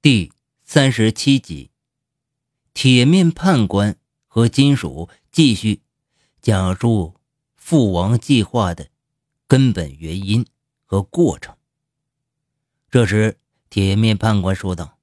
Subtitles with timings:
[0.00, 1.72] 第三十七集，
[2.72, 5.82] 铁面判官和金属继续
[6.40, 7.16] 讲述
[7.56, 8.90] 父王计划的
[9.48, 10.46] 根本原因
[10.84, 11.56] 和过程。
[12.88, 14.98] 这时，铁面判官说道：“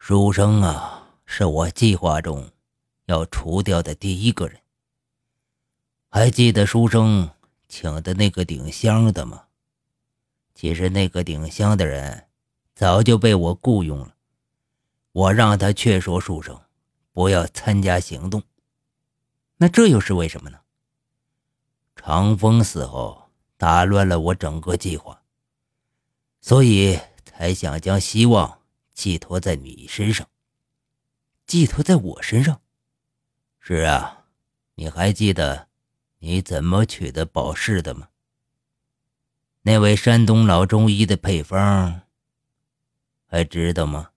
[0.00, 2.50] 书生啊，是我计划中
[3.04, 4.62] 要除掉的第一个人。
[6.08, 7.28] 还记得书生
[7.68, 9.48] 请的那个顶香的吗？
[10.54, 12.28] 其实那个顶香的人……”
[12.80, 14.14] 早就被我雇佣了，
[15.12, 16.58] 我让他劝说书生
[17.12, 18.42] 不要参加行动。
[19.58, 20.58] 那这又是为什么呢？
[21.94, 25.20] 长风死后打乱了我整个计划，
[26.40, 28.60] 所以才想将希望
[28.94, 30.26] 寄托在你身上。
[31.46, 32.62] 寄托在我身上？
[33.58, 34.24] 是啊，
[34.76, 35.68] 你还记得
[36.20, 38.08] 你怎么取得宝饰的吗？
[39.60, 42.00] 那位山东老中医的配方。
[43.30, 44.10] 还知道吗？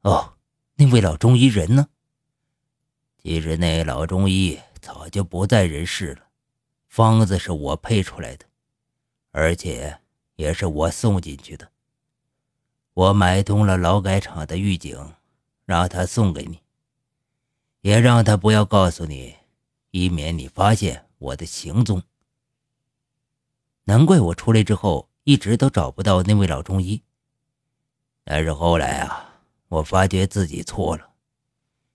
[0.00, 0.34] 哦，
[0.74, 1.86] 那位老中医人呢？
[3.22, 6.26] 其实那老中医早就不在人世了，
[6.88, 8.44] 方子是我配出来的，
[9.30, 10.00] 而且
[10.34, 11.70] 也是我送进去的。
[12.92, 14.98] 我买通了劳改场的狱警，
[15.64, 16.58] 让他送给你，
[17.82, 19.36] 也让他不要告诉你，
[19.92, 22.02] 以免你发现我的行踪。
[23.84, 27.00] 难怪我出来之后一直都找不到那位老中医。
[28.32, 29.28] 但是后来啊，
[29.66, 31.10] 我发觉自己错了。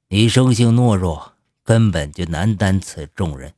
[0.10, 1.34] 你生性懦弱，
[1.64, 3.54] 根本就难担此重任。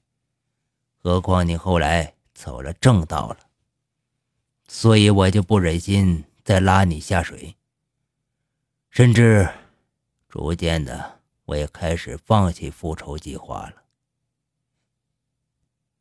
[0.99, 3.39] 何况你后来走了正道了，
[4.67, 7.55] 所以我就不忍心再拉你下水。
[8.91, 9.49] 甚至，
[10.29, 13.73] 逐渐的，我也开始放弃复仇计划了。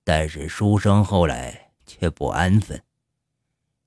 [0.05, 2.83] 但是书生后来却不安分。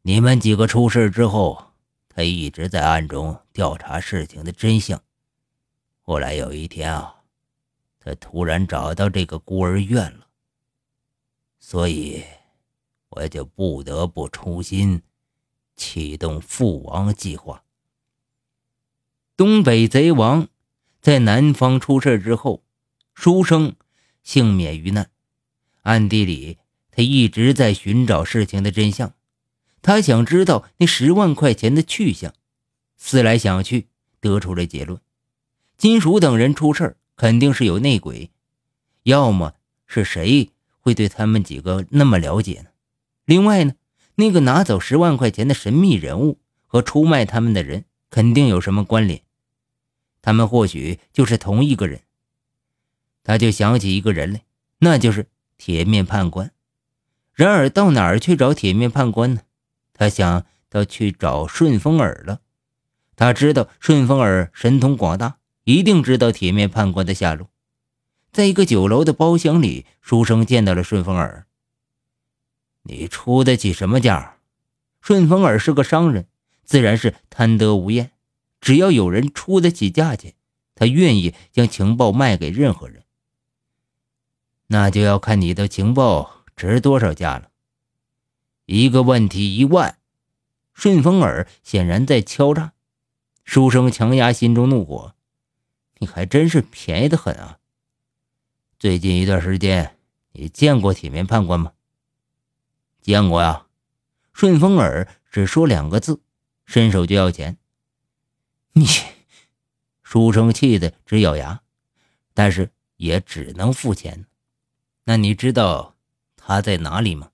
[0.01, 1.68] 你们几个出事之后。
[2.19, 5.01] 他一直在暗中调查事情的真相。
[6.01, 7.21] 后来有一天啊，
[7.97, 10.27] 他突然找到这个孤儿院了，
[11.61, 12.21] 所以
[13.07, 15.01] 我就不得不重新
[15.77, 17.63] 启动父王计划。
[19.37, 20.49] 东北贼王
[20.99, 22.65] 在南方出事之后，
[23.13, 23.77] 书生
[24.23, 25.09] 幸免于难。
[25.83, 26.57] 暗地里，
[26.91, 29.13] 他一直在寻找事情的真相。
[29.81, 32.33] 他想知道那十万块钱的去向，
[32.97, 33.87] 思来想去，
[34.19, 34.99] 得出了结论：
[35.77, 38.31] 金属等人出事肯定是有内鬼，
[39.03, 39.55] 要么
[39.87, 42.69] 是谁会对他们几个那么了解呢？
[43.25, 43.73] 另外呢，
[44.15, 49.21] 那个拿走十万块钱的神秘人物和出卖他们的人肯定有什么关联，
[50.21, 52.01] 他们或许就是同一个人。
[53.23, 54.41] 他就想起一个人来，
[54.79, 56.51] 那就是铁面判官。
[57.33, 59.41] 然而，到哪儿去找铁面判官呢？
[59.99, 62.39] 他想到去找顺风耳了，
[63.17, 67.49] 他知道顺风耳神通广大，一定知道铁面判官的下落。
[68.31, 71.47] 在一个酒楼的包厢里，书生见到了顺风耳。
[72.83, 74.37] 你出得起什么价？
[75.01, 76.27] 顺风耳是个商人，
[76.63, 78.11] 自然是贪得无厌。
[78.61, 80.33] 只要有人出得起价钱，
[80.75, 83.03] 他愿意将情报卖给任何人。
[84.67, 87.48] 那就要看你的情报值多少价了。
[88.71, 89.97] 一个问题一万，
[90.75, 92.73] 顺风耳显然在敲诈。
[93.43, 95.15] 书生强压心中怒火
[95.97, 97.57] ：“你还真是便宜的很啊！
[98.77, 99.97] 最近一段时间，
[100.33, 101.73] 你见过铁面判官吗
[103.01, 103.65] ？”“见过呀。”
[104.33, 106.21] 顺风耳只说两个字，
[106.67, 107.57] 伸手就要钱。
[108.73, 108.85] 你，
[110.03, 111.61] 书生气得直咬牙，
[112.35, 114.27] 但是也只能付钱。
[115.05, 115.95] 那你知道
[116.37, 117.31] 他在哪里吗？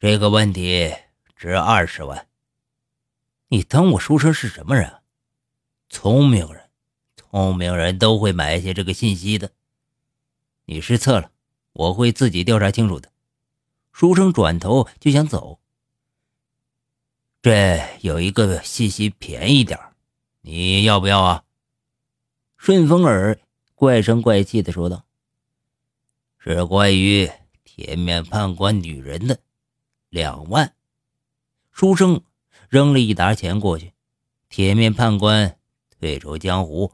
[0.00, 0.94] 这个问题
[1.34, 2.28] 值二十万。
[3.48, 5.02] 你当我书生是什么人？
[5.88, 6.70] 聪明人，
[7.16, 9.50] 聪明人都会买下这个信息的。
[10.66, 11.32] 你失策了，
[11.72, 13.10] 我会自己调查清楚的。
[13.90, 15.58] 书生转头就想走。
[17.42, 19.80] 这有一个信息便宜点
[20.42, 21.44] 你要不要啊？
[22.56, 23.40] 顺风耳
[23.74, 25.04] 怪声怪气的说道
[26.38, 27.28] ：“是关于
[27.64, 29.40] 铁面判官女人的。”
[30.10, 30.72] 两万，
[31.70, 32.22] 书生
[32.70, 33.92] 扔了一沓钱过去。
[34.48, 35.58] 铁面判官
[36.00, 36.92] 退出江湖，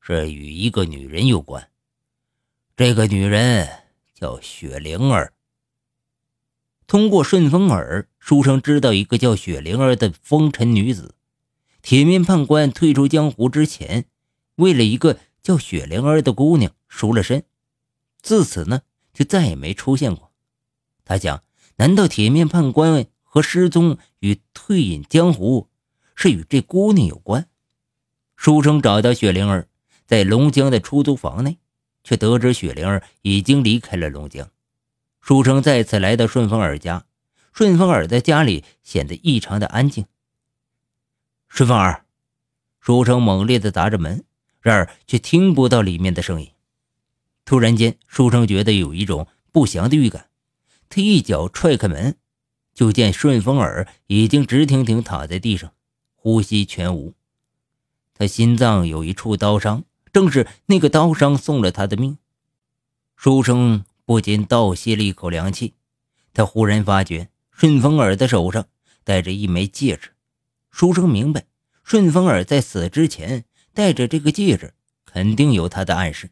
[0.00, 1.70] 是与一个女人有关。
[2.76, 3.66] 这个女人
[4.12, 5.32] 叫雪灵儿。
[6.86, 11.14] 通过顺风耳，书生知道一个叫雪灵儿的风尘女子。
[11.80, 14.04] 铁面判官退出江湖之前，
[14.56, 17.44] 为了一个叫雪灵儿的姑娘赎了身，
[18.20, 18.82] 自此呢，
[19.14, 20.30] 就再也没出现过。
[21.06, 21.42] 他想。
[21.76, 25.68] 难道铁面判官和失踪与退隐江湖
[26.14, 27.48] 是与这姑娘有关。
[28.36, 29.68] 书生找到雪灵儿，
[30.06, 31.58] 在龙江的出租房内，
[32.02, 34.50] 却得知雪灵儿已经离开了龙江。
[35.20, 37.06] 书生再次来到顺风耳家，
[37.52, 40.06] 顺风耳的家里显得异常的安静。
[41.48, 42.04] 顺风耳，
[42.80, 44.24] 书生猛烈地砸着门，
[44.60, 46.50] 然而却听不到里面的声音。
[47.44, 50.28] 突然间，书生觉得有一种不祥的预感，
[50.92, 52.16] 他一脚踹开门，
[52.74, 55.72] 就见顺风耳已经直挺挺躺在地上，
[56.14, 57.14] 呼吸全无。
[58.12, 62.18] 他心脏有一处刀伤，正是那个刀伤送了他的命。
[63.16, 63.84] 书生。
[64.04, 65.74] 不禁倒吸了一口凉气，
[66.34, 68.66] 他忽然发觉顺风耳的手上
[69.04, 70.10] 戴着一枚戒指。
[70.72, 71.46] 书生明白，
[71.84, 74.74] 顺风耳在死之前戴着这个戒指，
[75.06, 76.30] 肯定有他的暗示，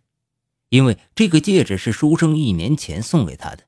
[0.69, 3.63] 因为这个戒指是书生一年前送给他的。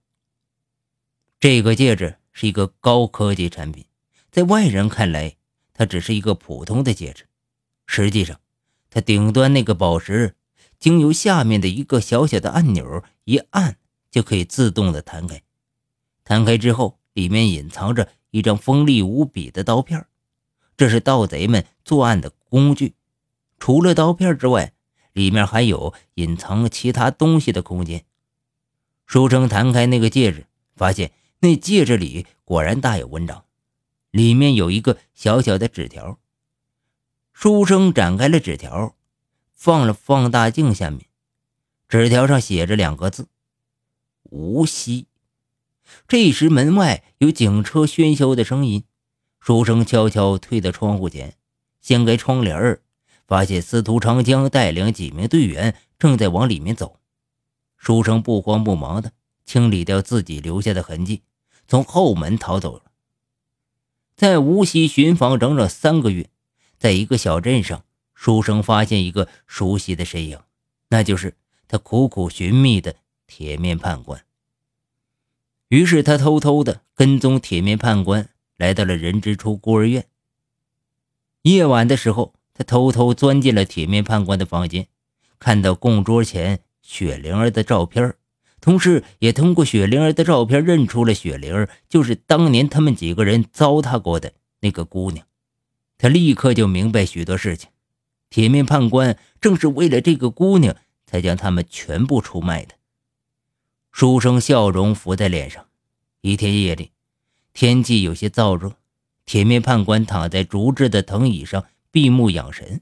[1.42, 3.84] 这个戒指是一个高科技产品，
[4.30, 5.34] 在外人看来，
[5.74, 7.26] 它只是一个普通的戒指。
[7.84, 8.38] 实际上，
[8.90, 10.36] 它顶端那个宝石，
[10.78, 13.78] 经由下面的一个小小的按钮一按。
[14.08, 15.42] 就可以自动的弹开，
[16.22, 20.06] 弹开之后，里面隐藏着一张锋利无比的刀片，
[20.76, 22.94] 这是盗贼们作案的工具。
[23.58, 24.74] 除了刀片之外，
[25.12, 28.04] 里面还有隐藏其他东西的空间。
[29.06, 30.46] 书生弹开那个戒指，
[30.76, 31.10] 发现
[31.44, 33.44] 那戒指里果然大有文章，
[34.12, 36.20] 里面有一个小小的纸条。
[37.32, 38.94] 书生展开了纸条，
[39.52, 41.06] 放了放大镜下面，
[41.88, 43.26] 纸条上写着两个字。
[44.22, 45.08] 无锡。
[46.06, 48.84] 这时，门外有警车喧嚣的声音。
[49.40, 51.34] 书生悄悄退到窗户前，
[51.80, 52.82] 掀开窗帘儿，
[53.26, 57.00] 发现司徒长江带领几名队员正在往里面走。
[57.76, 59.10] 书生不慌不忙地
[59.44, 61.22] 清理掉自己留下的痕迹，
[61.68, 62.82] 从后门逃走了。
[64.16, 66.28] 在无锡巡防整整三个月，
[66.78, 70.38] 在一个小镇上，书生发现一个熟悉的身影，
[70.88, 71.36] 那就是
[71.68, 72.96] 他苦苦寻觅的。
[73.34, 74.26] 铁面判官。
[75.68, 78.28] 于是他偷偷的跟踪铁面判官，
[78.58, 80.06] 来到了人之初孤儿院。
[81.40, 84.86] 夜晚的时候，他偷偷钻进了铁面判官的房间，
[85.38, 88.14] 看到供桌前雪灵儿的照片，
[88.62, 95.26] 同时也通过雪灵儿的照片认出了雪灵儿就是当年他们几个人糟蹋过的那个姑娘。
[95.98, 97.68] 他立刻就明白许多事情，
[98.30, 100.76] 铁面判官正是为了这个姑娘
[101.06, 102.74] 才将他们全部出卖的。
[103.90, 105.66] 书生笑容浮在脸上。
[106.20, 106.92] 一天夜里，
[107.52, 108.76] 天气有些燥热，
[109.26, 112.80] 铁面判官躺在竹制的藤椅上闭目养神。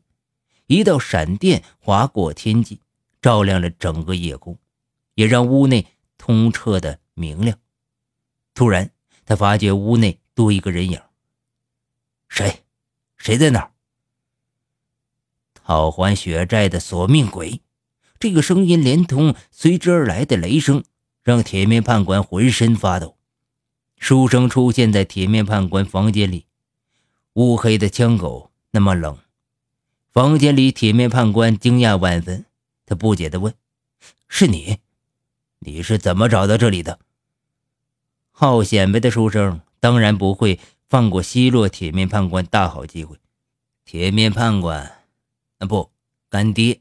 [0.66, 2.80] 一道闪电划过天际，
[3.22, 4.58] 照亮了整个夜空，
[5.20, 5.86] 也让屋内
[6.16, 7.58] 通彻的明亮。
[8.54, 8.90] 突然，
[9.26, 10.98] 他发觉屋内多一个人影。
[12.26, 12.64] 谁？
[13.18, 13.70] 谁在那儿？
[15.52, 17.60] 讨还血债的索命鬼！
[18.18, 20.82] 这个声音连同随之而来的雷声。
[21.22, 23.18] 让铁面判官浑身发抖。
[23.98, 26.46] 书生出现在铁面判官房间里，
[27.34, 29.18] 乌黑的枪口那么冷。
[30.10, 32.46] 房间里，铁面判官惊讶万分，
[32.86, 33.54] 他不解地问
[34.28, 34.78] ：“是你？
[35.60, 36.98] 你是怎么找到这里的？”
[38.32, 40.58] 好显摆的书生当然不会
[40.88, 43.16] 放过奚落铁面判官大好机会。
[43.84, 45.00] 铁面判官，
[45.58, 45.90] 啊不，
[46.28, 46.80] 干爹，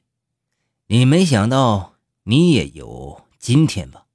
[0.87, 4.05] 你没想到你也有今天吧？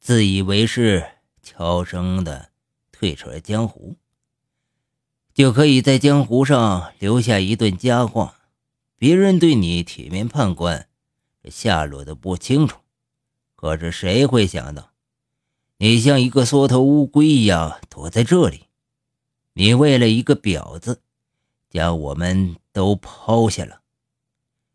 [0.00, 1.04] 自以为是，
[1.42, 2.50] 悄声的
[2.90, 3.96] 退出了江湖，
[5.32, 8.34] 就可以在江湖上留下一段佳话。
[8.98, 10.88] 别人对你铁面判官
[11.50, 12.80] 下落都不清楚，
[13.66, 14.90] 可是谁会想到，
[15.78, 18.66] 你像一个缩头乌龟一样躲在这里？
[19.54, 21.00] 你为了一个婊子，
[21.70, 23.80] 将我们都抛下了。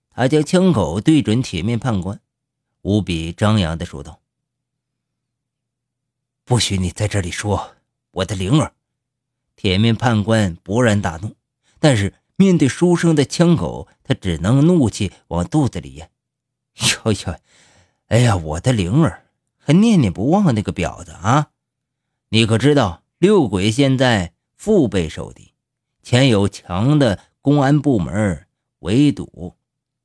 [0.09, 2.19] 他将枪口对准铁面判官，
[2.81, 4.19] 无比张扬地说道。
[6.43, 7.75] 不许你在这里说
[8.11, 8.73] 我的灵儿！
[9.55, 11.35] 铁面判官勃然大怒，
[11.79, 16.09] 但是面对书生的枪口，他只能怒气往肚子里咽。
[17.05, 17.39] 哟哟，
[18.11, 19.23] 哎呀，我的灵儿，
[19.57, 21.51] 还念念不忘那个婊子啊！
[22.27, 25.53] 你可知道六鬼现在腹背受敌，
[26.03, 28.45] 前有强的公安部门
[28.79, 29.55] 围堵，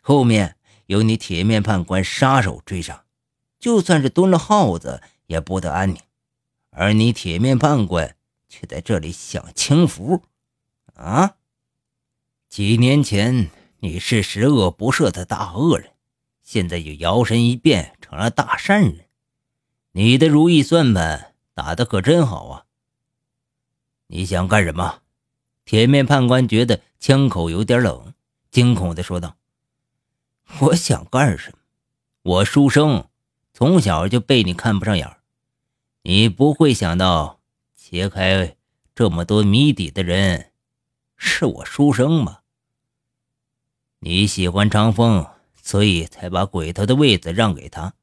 [0.00, 0.54] 后面
[0.86, 3.06] 有你铁面判官杀手追杀，
[3.58, 5.98] 就算是蹲了耗子也不得安宁。
[6.70, 8.14] 而你铁面判官
[8.48, 10.22] 却在这里享清福，
[10.94, 11.34] 啊！
[12.48, 15.90] 几年前你是十恶不赦的大恶人，
[16.44, 19.06] 现在又摇身一变成了大善人，
[19.90, 22.64] 你的如意算盘打得可真好啊！
[24.06, 25.00] 你想干什么？
[25.64, 28.14] 铁面判官觉得枪口有点冷，
[28.52, 29.36] 惊恐地说道
[30.62, 31.58] ：“我想干什么？
[32.22, 33.08] 我书生
[33.52, 35.16] 从小就被你看不上眼，
[36.02, 37.40] 你不会想到
[37.74, 38.56] 揭开
[38.94, 40.52] 这么多谜底的人
[41.16, 42.42] 是我书生吗？
[43.98, 45.26] 你喜欢长风，
[45.60, 47.95] 所以才把鬼头的位子让给他；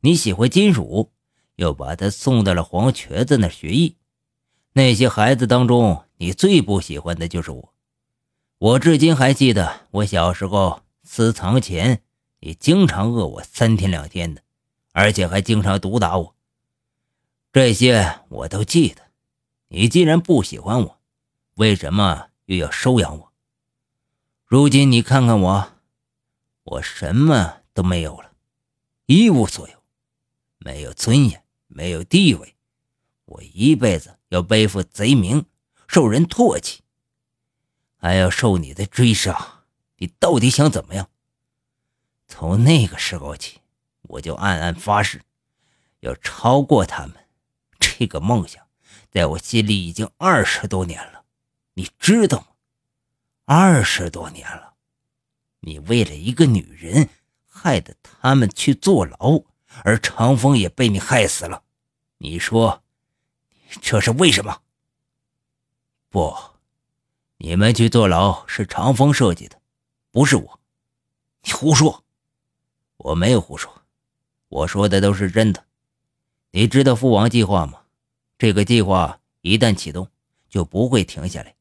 [0.00, 1.10] 你喜欢金属，
[1.56, 3.96] 又把他送到了黄瘸子那学艺。
[4.72, 7.74] 那些孩子当中，你最不喜欢的就是我。
[8.58, 12.02] 我至今还记得，我小时候私藏钱，
[12.40, 14.42] 你经常饿我三天两天的，
[14.92, 16.34] 而且还经常毒打我。
[17.52, 19.02] 这些我都记得。
[19.68, 20.98] 你既然不喜欢我，
[21.56, 23.32] 为什么又要收养我？
[24.46, 25.72] 如今你看看我，
[26.62, 28.32] 我什么都没有了，
[29.06, 29.77] 一无所有，
[30.58, 32.56] 没有尊严，没有地位，
[33.24, 35.46] 我一辈子要背负贼名，
[35.86, 36.82] 受人唾弃，
[37.96, 39.64] 还要受你的追杀。
[39.98, 41.08] 你到底想怎么样？
[42.26, 43.60] 从那个时候起，
[44.02, 45.22] 我就暗暗发誓，
[46.00, 47.16] 要超过他们。
[47.80, 48.66] 这个梦想，
[49.10, 51.24] 在我心里已经二十多年了，
[51.74, 52.46] 你知道吗？
[53.44, 54.74] 二十多年了，
[55.60, 57.08] 你为了一个女人，
[57.46, 59.42] 害得他们去坐牢，
[59.84, 61.62] 而长风也被你害死了。
[62.18, 62.82] 你说，
[63.80, 64.62] 这是为什么？
[66.08, 66.36] 不，
[67.36, 69.60] 你们去坐牢是长风设计的，
[70.10, 70.60] 不是我。
[71.42, 72.04] 你胡说！
[72.96, 73.82] 我没有胡说，
[74.48, 75.64] 我说的都是真的。
[76.50, 77.82] 你知道父王计划吗？
[78.38, 80.10] 这个计划一旦启动，
[80.48, 81.54] 就不会停下来。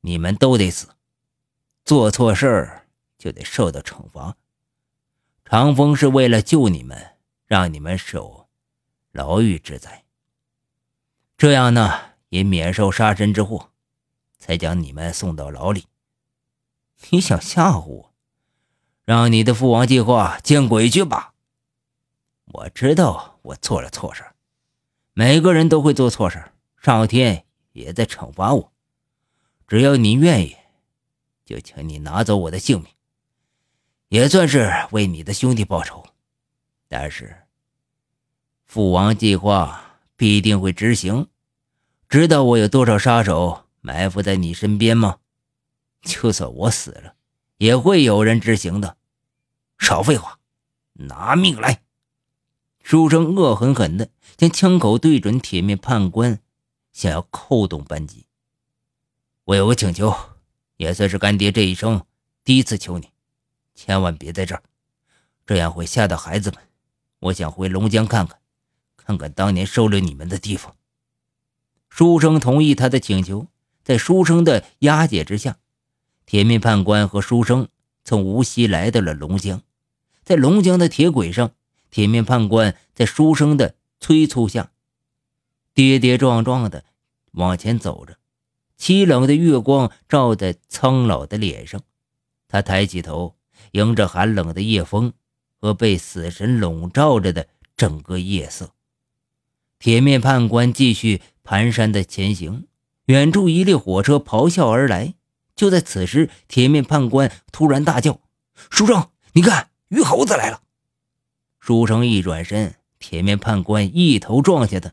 [0.00, 0.88] 你们都得死，
[1.84, 2.88] 做错事儿
[3.18, 4.36] 就得受到惩罚。
[5.44, 7.16] 长风是为了救你们，
[7.50, 8.48] 让你们受
[9.10, 10.04] 牢狱之灾，
[11.36, 13.72] 这样呢也免受杀身之祸，
[14.38, 15.86] 才将你们送到牢里。
[17.08, 18.14] 你想吓唬我？
[19.04, 21.34] 让你的父王计划见鬼去吧！
[22.44, 24.24] 我知道我做了错事，
[25.12, 28.72] 每个人都会做错事，上天也在惩罚我。
[29.66, 30.56] 只要你愿意，
[31.44, 32.92] 就请你拿走我的性命，
[34.06, 36.06] 也算是为你的兄弟报仇。
[36.92, 37.44] 但是，
[38.64, 41.28] 父王计划必定会执行。
[42.08, 45.20] 知道我有多少杀手埋伏在你身边吗？
[46.02, 47.14] 就算我死了，
[47.58, 48.96] 也会有人执行的。
[49.78, 50.40] 少废话，
[50.94, 51.82] 拿命来！
[52.82, 56.40] 书生恶狠狠地将枪口对准铁面判官，
[56.92, 58.26] 想要扣动扳机。
[59.44, 60.12] 我有个请求，
[60.76, 62.04] 也算是干爹这一生
[62.42, 63.10] 第一次求你，
[63.76, 64.62] 千万别在这儿，
[65.46, 66.60] 这样会吓到孩子们。
[67.20, 68.38] 我想回龙江看看，
[68.96, 70.74] 看看当年收留你们的地方。
[71.88, 73.46] 书生同意他的请求，
[73.82, 75.58] 在书生的押解之下，
[76.24, 77.68] 铁面判官和书生
[78.04, 79.62] 从无锡来到了龙江。
[80.24, 81.52] 在龙江的铁轨上，
[81.90, 84.70] 铁面判官在书生的催促下，
[85.74, 86.84] 跌跌撞撞的
[87.32, 88.16] 往前走着。
[88.78, 91.82] 凄冷的月光照在苍老的脸上，
[92.48, 93.36] 他抬起头，
[93.72, 95.12] 迎着寒冷的夜风
[95.60, 98.72] 和被死神笼罩着的整个夜色。
[99.78, 102.66] 铁面判官继续蹒跚的前行，
[103.06, 105.14] 远处一列火车咆哮而来。
[105.54, 108.20] 就在此时，铁面判官突然大叫
[108.70, 110.62] ：“书生，你看！”鱼猴子来了！
[111.58, 114.92] 书生一转身，铁面判官一头撞下他，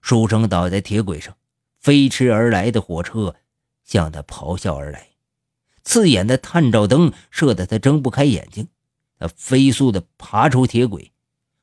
[0.00, 1.36] 书生倒在铁轨上。
[1.80, 3.36] 飞驰而来的火车
[3.84, 5.08] 向他咆哮而来，
[5.82, 8.68] 刺眼的探照灯射得他睁不开眼睛。
[9.18, 11.12] 他飞速地爬出铁轨，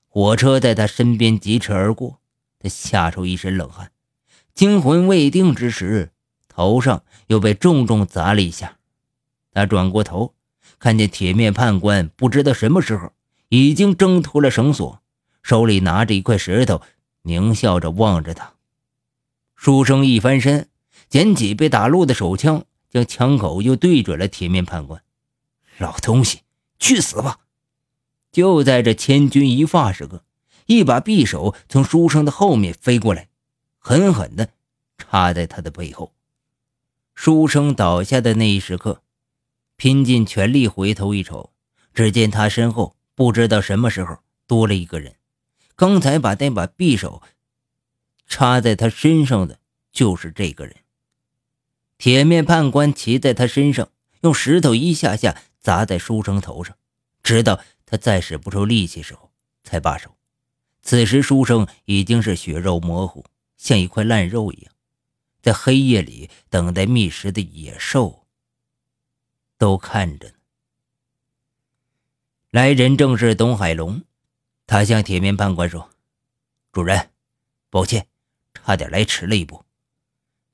[0.08, 2.20] 火车在他身边疾驰而过，
[2.60, 3.92] 他吓出一身冷汗。
[4.54, 6.12] 惊魂未定之时，
[6.48, 8.78] 头上又被重重砸了一下。
[9.52, 10.34] 他转过头。
[10.80, 13.14] 看见铁面判官，不知道什么时候
[13.48, 15.02] 已经挣脱了绳索，
[15.42, 16.82] 手里拿着一块石头，
[17.24, 18.56] 狞笑着望着他。
[19.56, 20.68] 书生一翻身，
[21.08, 25.02] 捡起被打落的手枪，将枪口又对准了铁面判官。
[25.78, 26.42] 老东西，
[26.80, 27.40] 去死吧！
[28.34, 30.26] 就在这千钧一发时刻，
[30.66, 33.30] 一把匕首从书生的后面飞过来，
[33.80, 34.50] 狠狠地
[34.98, 36.14] 插在他的背后。
[37.16, 39.00] 书生倒下的那一时刻。
[39.76, 41.52] 拼尽全力回头一瞅，
[41.94, 45.16] 只见他身后不知道什么时候多了一个人。
[45.76, 47.22] 刚才把那把匕首
[48.28, 49.60] 插在他身上的
[49.92, 50.76] 就是这个人。
[51.98, 53.90] 铁面判官骑在他身上，
[54.22, 56.78] 用石头一下下砸在书生头上，
[57.24, 59.32] 直到他再使不出力气时候
[59.64, 60.16] 才罢手。
[60.82, 63.26] 此时书生已经是血肉模糊，
[63.58, 64.74] 像一块烂肉一样。
[65.42, 68.26] 在黑夜里等待觅食的野兽
[69.58, 70.36] 都看着呢。
[72.50, 74.04] 来人正是董海龙，
[74.68, 75.90] 他向铁面判官说
[76.72, 77.12] ：“主人，
[77.70, 78.08] 抱歉，
[78.54, 79.66] 差点来迟了一步。”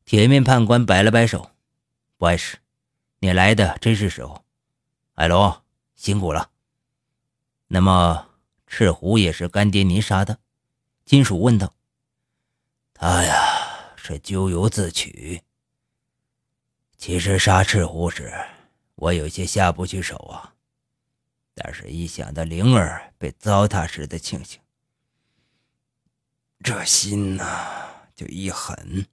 [0.06, 1.52] 铁面判官摆了摆手
[2.18, 2.58] ：“不碍事，
[3.20, 4.44] 你来的真是时候。”
[5.14, 5.62] 海龙
[5.96, 6.50] 辛苦了。
[7.72, 8.30] 那么
[8.66, 10.40] 赤狐也是干爹您杀的？
[11.06, 11.76] 金属问道。
[12.96, 15.44] 他呀是咎由自取。
[16.98, 18.34] 其实杀赤狐时，
[18.96, 20.56] 我有些下不去手啊。
[21.54, 24.60] 但是，一想到灵儿被糟蹋时的情形，
[26.64, 27.46] 这心呐
[28.16, 29.06] 就一狠，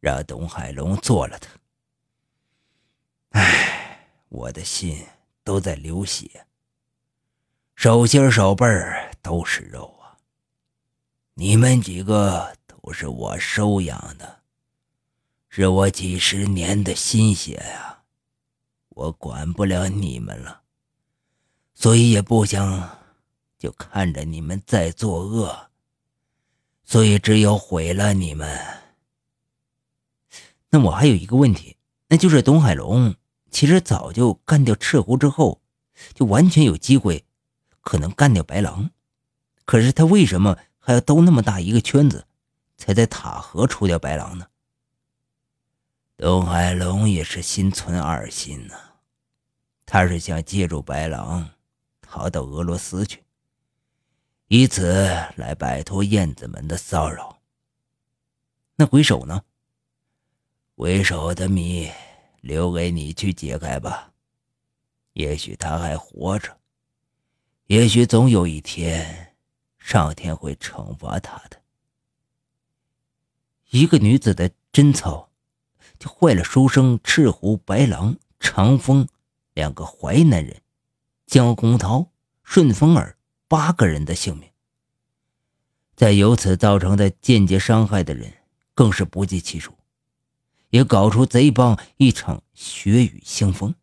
[0.00, 1.48] 让董海龙做了他。
[3.30, 5.06] 唉，我的心
[5.44, 6.46] 都在流血，
[7.78, 8.66] 手心手背
[9.22, 10.18] 都是肉啊！
[11.34, 14.40] 你们几个都是我收养的，
[15.48, 18.00] 是我几十年的心血呀，
[18.88, 20.62] 我管不了你们了。
[21.72, 22.98] 所以也不想，
[23.60, 25.70] 就看着你们在作恶，
[26.84, 28.58] 所以只有毁了你们。
[30.70, 31.76] 那我还有一个问题，
[32.08, 33.14] 那就是董海龙
[33.52, 35.62] 其实早就干掉赤狐之后，
[36.12, 37.24] 就完全有机会，
[37.80, 38.90] 可能干掉白狼，
[39.64, 42.26] 可是他为什么还要兜那么大一个圈子，
[42.76, 44.46] 才在塔河除掉白狼呢？
[46.16, 48.74] 东海龙也是心存二心呐，
[49.86, 51.50] 他是想借助白狼。
[52.10, 53.22] 逃到俄罗斯去，
[54.46, 55.04] 以此
[55.36, 57.42] 来摆脱燕子们的骚扰。
[58.76, 59.42] 那鬼手呢？
[60.74, 61.90] 鬼手的谜
[62.40, 64.10] 留给你去解开吧。
[65.12, 66.57] 也许他还活着，
[67.68, 69.34] 也许总有一天，
[69.78, 71.60] 上天会惩罚他的。
[73.68, 75.28] 一个女子的贞操，
[75.98, 79.06] 就坏了书生赤狐、白狼、长风
[79.52, 80.62] 两个淮南人。
[81.26, 82.10] 江洪涛、
[82.42, 84.48] 顺风耳八个人的性命，
[85.94, 88.32] 在由此造成的间接伤害的人
[88.72, 89.74] 更是不计其数，
[90.70, 93.74] 也搞出贼帮一场血雨腥风。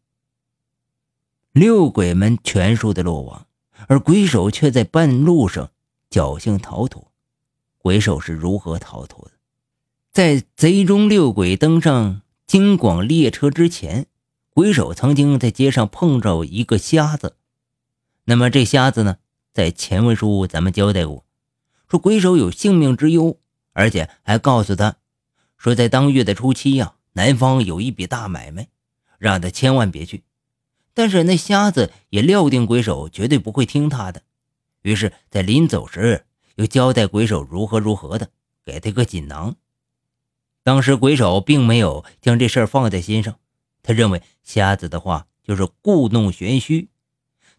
[1.51, 3.45] 六鬼们全数的落网，
[3.87, 5.71] 而鬼手却在半路上
[6.09, 7.11] 侥幸逃脱。
[7.77, 9.31] 鬼手是如何逃脱的？
[10.11, 14.07] 在贼中六鬼登上京广列车之前。
[14.51, 17.35] 鬼手曾经在街上碰着一个瞎子，
[18.23, 19.17] 那么这瞎子呢，
[19.51, 21.25] 在前文书咱们交代过，
[21.89, 23.37] 说鬼手有性命之忧，
[23.73, 24.95] 而且还告诉他，
[25.57, 28.69] 说在当月的初七呀，南方有一笔大买卖，
[29.17, 30.23] 让他千万别去。
[30.95, 34.23] 但是那瞎子也料定鬼手绝对不会听他的，
[34.81, 38.29] 于是，在临走时又交代鬼手如何如何的，
[38.65, 39.57] 给他个锦囊。
[40.63, 43.35] 当时鬼手并没有将这事儿放在心上。
[43.83, 46.89] 他认为瞎子的话就是故弄玄虚，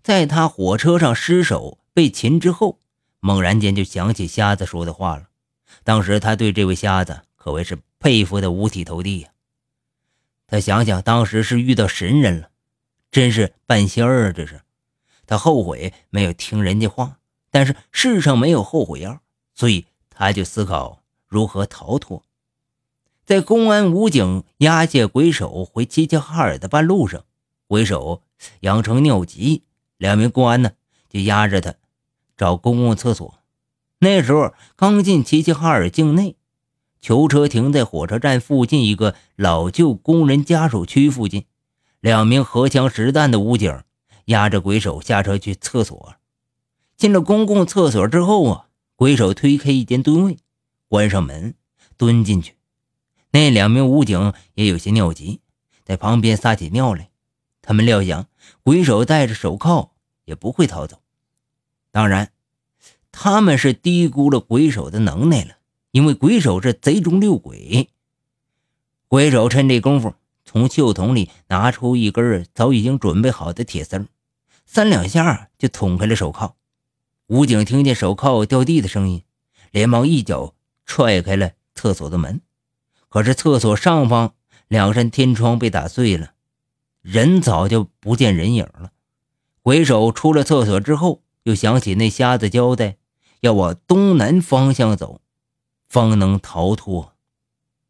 [0.02, 2.80] 在他火车上失手被擒之后，
[3.20, 5.28] 猛然间就想起瞎子说的话了。
[5.84, 9.28] 当时他对这位瞎子可谓是佩服的五体投地呀。
[10.46, 12.50] 他想想当时是遇到神人了，
[13.16, 14.32] 真是半仙儿啊！
[14.32, 14.60] 这是
[15.26, 17.16] 他后悔没有听人家话，
[17.50, 19.20] 但是世上没有后悔药，
[19.54, 22.22] 所以他就思考如何逃脱。
[23.24, 27.24] 在公安武警押解鬼手回齐齐哈尔的半路上，
[27.66, 28.20] 鬼手
[28.60, 29.62] 养成尿急，
[29.96, 30.72] 两名公安呢
[31.08, 31.76] 就押着他
[32.36, 33.38] 找公共厕所。
[34.00, 36.36] 那时候刚进齐齐哈尔境内，
[37.00, 41.46] 囚车停在火车站附近一个老旧工人家属区附近，
[42.00, 43.82] 两名荷枪实弹的武警
[44.26, 46.14] 押着鬼手下车去厕所。
[46.96, 50.38] 进了公共厕所之后啊，鬼手推开一间蹲位，
[50.88, 51.54] 关上门，
[51.96, 52.54] 蹲进去。
[53.32, 55.40] 那两名武警也有些尿急，
[55.84, 57.10] 在旁边撒起尿来。
[57.60, 58.26] 他们料想
[58.62, 59.92] 鬼手戴着手铐
[60.24, 61.02] 也不会逃走，
[61.90, 62.30] 当然，
[63.12, 65.56] 他们是低估了鬼手的能耐了。
[65.90, 67.88] 因为鬼手是贼中六鬼。
[69.08, 70.14] 鬼手趁这功夫
[70.56, 74.06] 从袖筒里拿出一根早已经准备好的铁丝，
[74.64, 76.56] 三两下就捅开了手铐。
[77.26, 79.22] 武警听见手铐掉地的声音，
[79.70, 80.54] 连忙一脚
[80.86, 82.40] 踹开了厕所的门。
[83.10, 84.32] 可是厕所上方
[84.66, 86.32] 两扇天窗被打碎了，
[87.02, 88.92] 人早就不见人影了。
[89.60, 92.96] 鬼手出了厕所之后，又想起那瞎子交代，
[93.40, 95.20] 要往东南方向走，
[95.86, 97.12] 方能逃脱。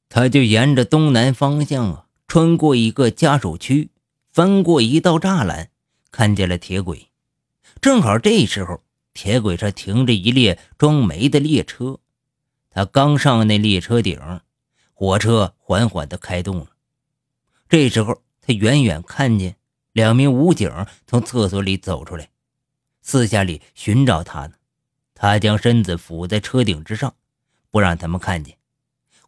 [0.09, 2.06] 他就沿着东南方向啊，
[2.37, 3.89] 穿过一个家属区，
[4.31, 5.71] 翻过一道栅栏，
[6.11, 7.09] 看见了铁轨。
[7.81, 8.83] 正好这时候，
[9.15, 11.99] 铁轨上停着一列装煤的列车。
[12.69, 14.21] 他刚上那列车顶。
[14.93, 16.67] 火车缓缓地开动了。
[17.71, 19.57] 这时候，他远远看见
[19.93, 20.71] 两名武警
[21.07, 22.29] 从厕所里走出来，
[23.01, 24.53] 四下里寻找他呢。
[25.15, 27.15] 他将身子伏在车顶之上，
[27.71, 28.59] 不让他们看见。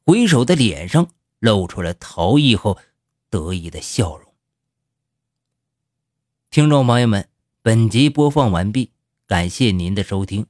[0.05, 2.79] 回首的脸上露出了逃逸后
[3.31, 4.33] 得意的笑容。
[6.51, 7.29] 听众朋友们，
[7.63, 8.93] 本集播放完毕，
[9.27, 10.47] 感谢您的收听。